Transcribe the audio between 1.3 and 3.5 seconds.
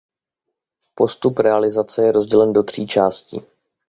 realizace je rozdělen do tří částí.